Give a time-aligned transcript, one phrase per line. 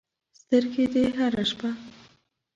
[0.39, 1.69] سترګې دې هره شپه